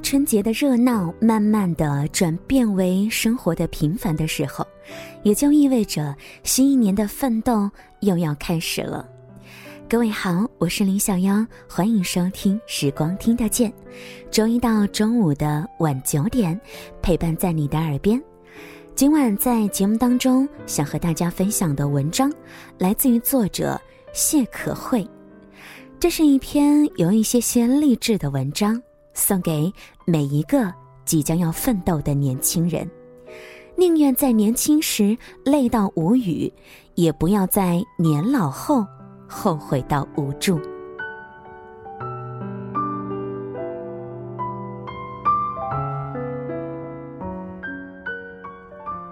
[0.00, 4.66] 春节的热闹慢慢的转变为生活的平凡的时候，
[5.22, 9.08] 也就意味着新一年的奋斗又要开始了。
[9.88, 13.70] 各位好，我是林小妖，欢迎收听《时光听得见》，
[14.30, 16.58] 周一到周五的晚九点，
[17.02, 18.20] 陪伴在你的耳边。
[18.94, 22.32] 今晚在节目当中想和大家分享的文章，
[22.78, 23.80] 来自于作者
[24.12, 25.06] 谢可慧。
[25.98, 28.80] 这是一篇有一些些励志的文章。
[29.14, 29.72] 送给
[30.04, 30.72] 每一个
[31.04, 32.88] 即将要奋斗的年轻人，
[33.76, 36.52] 宁愿在年轻时累到无语，
[36.94, 38.86] 也不要在年老后
[39.26, 40.60] 后悔到无助。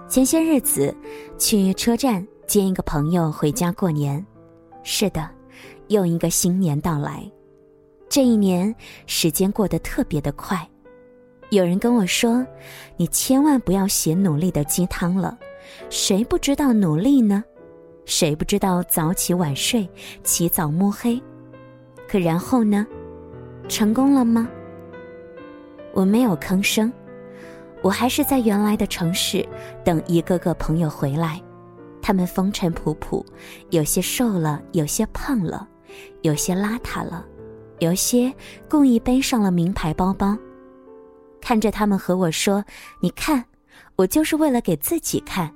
[0.07, 0.95] 前些日子
[1.37, 4.25] 去车站接一个朋友回家过年，
[4.81, 5.29] 是的，
[5.89, 7.31] 又一个新年到来。
[8.09, 10.67] 这一年，时间过得特别的快。
[11.51, 12.45] 有人跟我说
[12.97, 15.37] ：“你千万不要写努力的鸡汤了，
[15.91, 17.43] 谁不知道努力呢？
[18.05, 19.87] 谁不知道早起晚睡，
[20.23, 21.21] 起早摸黑？
[22.07, 22.85] 可然后呢？
[23.67, 24.49] 成功了吗？”
[25.93, 26.91] 我没有吭声，
[27.83, 29.47] 我还是在原来的城市
[29.83, 31.39] 等一个个朋友回来。
[32.01, 33.23] 他们风尘仆仆，
[33.69, 35.67] 有些瘦了，有些胖了，
[36.23, 37.23] 有些邋遢了。
[37.79, 38.33] 有些
[38.69, 40.37] 故意背上了名牌包包，
[41.41, 42.63] 看着他们和我说
[42.99, 43.43] ：“你看，
[43.95, 45.49] 我就是为了给自己看，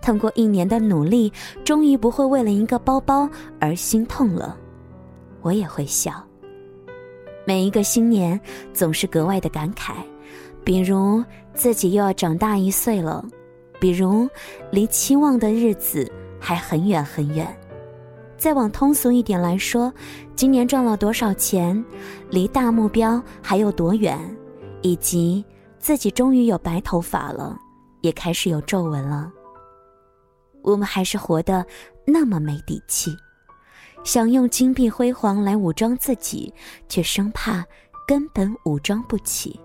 [0.00, 1.32] 通过一年的努力，
[1.64, 3.28] 终于不会为了一个包包
[3.60, 4.56] 而心痛了。”
[5.42, 6.12] 我也会笑。
[7.46, 8.38] 每一个新年
[8.72, 9.92] 总是格外的感慨，
[10.64, 11.22] 比如
[11.54, 13.24] 自己又要长大一岁了，
[13.78, 14.28] 比如
[14.70, 17.46] 离期望的日子还很远很远。
[18.38, 19.92] 再往通俗一点来说，
[20.36, 21.84] 今年赚了多少钱，
[22.30, 24.18] 离大目标还有多远，
[24.80, 25.44] 以及
[25.80, 27.58] 自己终于有白头发了，
[28.00, 29.30] 也开始有皱纹了。
[30.62, 31.66] 我们还是活得
[32.06, 33.10] 那么没底气，
[34.04, 36.52] 想用金碧辉煌来武装自己，
[36.88, 37.64] 却生怕
[38.06, 39.58] 根本武装不起。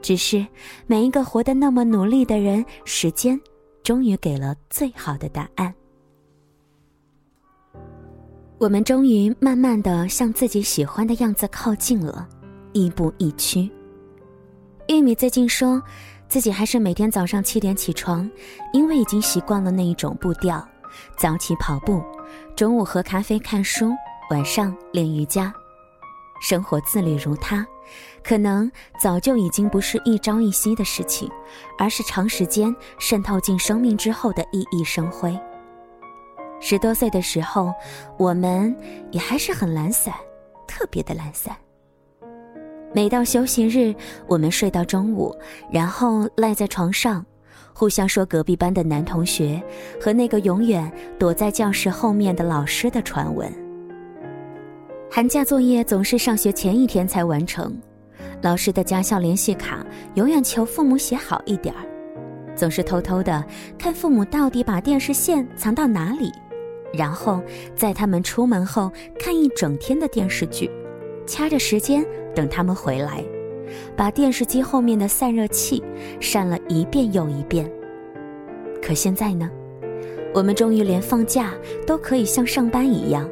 [0.00, 0.44] 只是
[0.86, 3.38] 每一个活得那么努力的人，时间
[3.82, 5.72] 终于给了最好的答案。
[8.62, 12.28] 我们终于慢慢的向自己喜欢的样子靠近了，
[12.72, 13.68] 亦步亦趋。
[14.86, 15.82] 玉米最近说，
[16.28, 18.30] 自己还是每天早上七点起床，
[18.72, 20.64] 因为已经习惯了那一种步调：
[21.18, 22.00] 早起跑步，
[22.54, 23.90] 中午喝咖啡看书，
[24.30, 25.52] 晚上练瑜伽。
[26.40, 27.66] 生活自律如他，
[28.22, 31.28] 可能早就已经不是一朝一夕的事情，
[31.76, 35.36] 而是长时间渗透进生命之后的熠熠生辉。
[36.64, 37.74] 十多岁的时候，
[38.16, 38.74] 我们
[39.10, 40.14] 也还是很懒散，
[40.68, 41.54] 特别的懒散。
[42.94, 43.92] 每到休息日，
[44.28, 45.36] 我们睡到中午，
[45.72, 47.26] 然后赖在床上，
[47.74, 49.60] 互相说隔壁班的男同学
[50.00, 53.52] 和那个永远躲在教室后面的老师的传闻。
[55.10, 57.76] 寒假作业总是上学前一天才完成，
[58.40, 59.84] 老师的家校联系卡
[60.14, 61.82] 永远求父母写好一点儿，
[62.54, 63.44] 总是偷偷的
[63.76, 66.32] 看父母到底把电视线藏到哪里。
[66.92, 67.42] 然后
[67.74, 70.70] 在他们出门后看一整天的电视剧，
[71.26, 72.04] 掐着时间
[72.34, 73.24] 等他们回来，
[73.96, 75.82] 把电视机后面的散热器
[76.20, 77.70] 扇了一遍又一遍。
[78.82, 79.50] 可现在呢，
[80.34, 81.54] 我们终于连放假
[81.86, 83.28] 都可以像上班一样。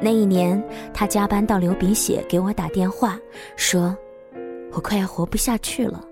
[0.00, 0.62] 那一年，
[0.94, 3.18] 他加班到流鼻血，给我打电话
[3.56, 3.94] 说
[4.72, 6.02] ：“我快要活不下去了。”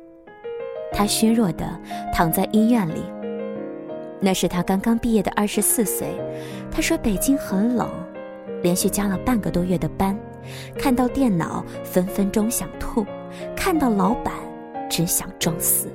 [0.93, 1.81] 他虚弱的
[2.13, 3.03] 躺在医院里。
[4.21, 6.09] 那是他刚刚毕业的二十四岁，
[6.71, 7.89] 他说北京很冷，
[8.63, 10.19] 连续加了半个多月的班，
[10.77, 13.07] 看到电脑分分钟想吐，
[13.55, 14.35] 看到老板
[14.91, 15.89] 只想装死。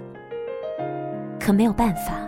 [1.39, 2.25] 可没有办法，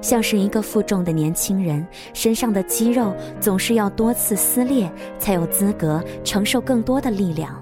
[0.00, 7.60] 像是一个负重的年轻人，身上的肌肉总是要多次撕裂，才有资格承受更多的力量。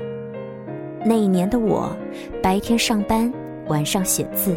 [1.05, 1.91] 那一年的我，
[2.41, 3.33] 白天上班，
[3.67, 4.57] 晚上写字。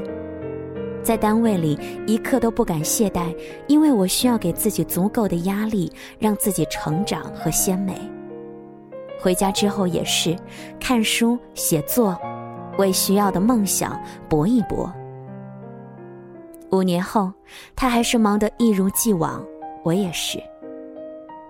[1.03, 3.36] 在单位里一刻都不敢懈怠，
[3.68, 7.95] 因为我需要给自己足够的压力，让自己成长和鲜美。
[9.19, 10.36] 回家之后也是，
[10.80, 12.18] 看书、写作，
[12.77, 14.92] 为需要的梦想搏一搏。
[16.71, 17.31] 五年后，
[17.75, 19.44] 他还是忙得一如既往，
[19.83, 20.42] 我也是。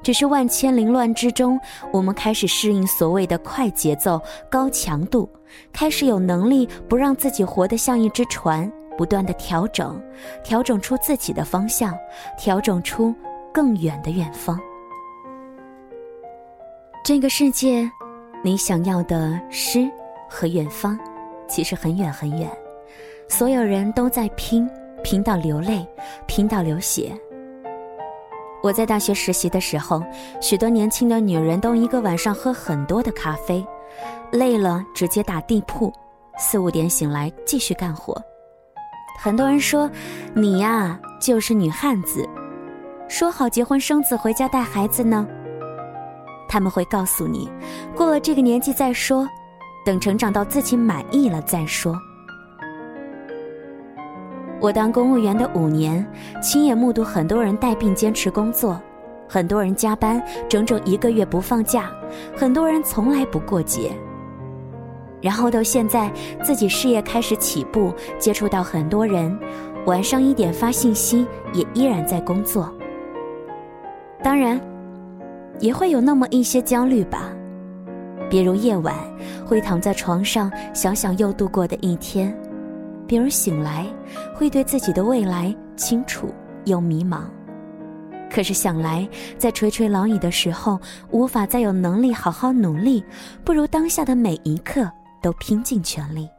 [0.04, 1.60] 只是万千凌乱之中，
[1.94, 4.20] 我们开始适应所谓的快节奏、
[4.50, 5.30] 高强度，
[5.72, 8.72] 开始有能力不让自己活得像一只船。
[8.98, 10.02] 不断的调整，
[10.44, 11.98] 调整出自己的方向，
[12.38, 13.14] 调整出
[13.54, 14.60] 更远的远方。
[17.04, 17.90] 这个世界，
[18.44, 19.90] 你想要的诗
[20.30, 21.00] 和远方，
[21.48, 22.50] 其实很远很远。
[23.28, 24.70] 所有人都在拼，
[25.04, 25.88] 拼到流泪，
[26.28, 27.12] 拼到流血。
[28.62, 30.04] 我在大学实习的时候，
[30.40, 33.66] 许多年轻的女人都一个晚上喝很多的咖啡，
[34.32, 35.92] 累了直接打地铺，
[36.38, 38.22] 四五点醒来继续干活。
[39.24, 39.88] 很多人说
[40.34, 42.28] ：“你呀，就是女汉子，
[43.08, 45.28] 说好结婚生子回家带孩子呢。”
[46.50, 47.48] 他们会告诉你，
[47.96, 49.28] 过了这个年纪再说，
[49.86, 51.96] 等成长到自己满意了再说。
[54.60, 56.04] 我当公务员的五年，
[56.42, 58.82] 亲眼目睹很多人带病坚持工作，
[59.30, 60.20] 很多人加班
[60.50, 61.92] 整整一个月不放假，
[62.36, 63.96] 很多人从来不过节。
[65.22, 66.12] 然后到现在，
[66.44, 69.38] 自己事业开始起步，接触到很多人，
[69.86, 72.74] 晚上一点发信息，也依然在工作。
[74.24, 74.60] 当然，
[75.60, 77.32] 也会有那么一些焦虑吧，
[78.30, 78.96] 比如夜晚
[79.46, 82.36] 会躺在床上想想又度过的一天。
[83.08, 83.86] 比如醒来，
[84.34, 86.34] 会对自己的未来清楚
[86.66, 87.24] 又迷茫。
[88.34, 89.06] 可是想来，
[89.38, 90.80] 在垂垂老矣的时候，
[91.10, 93.04] 无法再有能力好好努力，
[93.44, 94.90] 不如当下的每一刻
[95.22, 96.30] 都拼尽全力。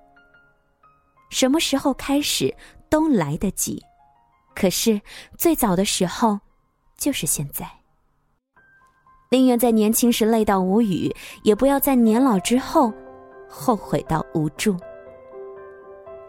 [1.31, 2.55] 什么时候开始
[2.91, 3.83] 都来得及，
[4.55, 5.01] 可是
[5.39, 6.41] 最早的时候，
[6.99, 7.67] 就是现在。
[9.31, 11.11] 宁愿在年轻时累到无语，
[11.43, 12.93] 也不要在年老之后
[13.49, 14.77] 后悔到无助。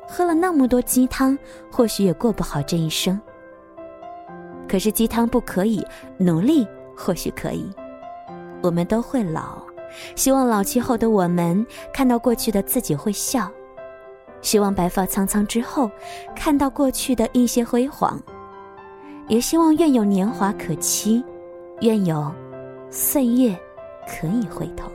[0.08, 1.38] 喝了那么多鸡汤，
[1.72, 3.20] 或许也过不好这一生。
[4.70, 5.86] 可是鸡汤不可以，
[6.18, 7.70] 努力或许可以。
[8.62, 9.63] 我们都会老，
[10.16, 13.48] 希望老去后的我们看到过去的自己会笑；
[14.42, 15.90] 希望白发苍苍之后，
[16.36, 18.18] 看到过去的一些辉煌；
[19.28, 21.24] 也希望愿有年华可期，
[21.82, 22.32] 愿有
[22.90, 23.58] 岁月
[24.08, 24.92] 可以回头。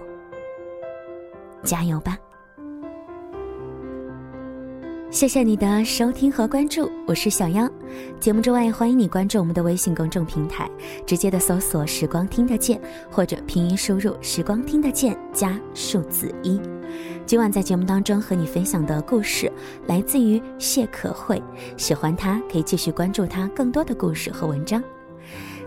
[1.64, 2.16] 加油吧！
[5.10, 7.66] 谢谢你的收听和关注，我是小妖。
[8.20, 10.70] 节目之外，欢迎你关注我们的微信公众平台，
[11.06, 12.78] 直接的搜索“时光听得见”
[13.10, 16.60] 或者拼音输入“时光听得见”加数字一。
[17.24, 19.50] 今晚在节目当中和你分享的故事
[19.86, 21.42] 来自于谢可慧，
[21.78, 24.82] 喜欢她可以继续关注她更多的故事和文章。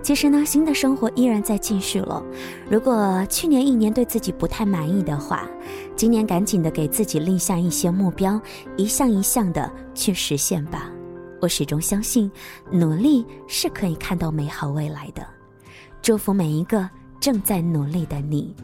[0.01, 2.23] 其实呢，新的生活依然在继续了。
[2.69, 5.47] 如果去年一年对自己不太满意的话，
[5.95, 8.41] 今年赶紧的给自己立下一些目标，
[8.77, 10.89] 一项一项的去实现吧。
[11.39, 12.31] 我始终相信，
[12.71, 15.25] 努力是可以看到美好未来的。
[16.01, 16.89] 祝福每一个
[17.19, 18.55] 正在努力的你，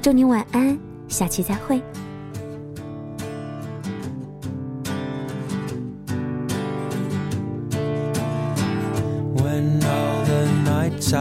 [0.00, 1.82] 祝你晚安，下期再会。
[11.08, 11.18] 在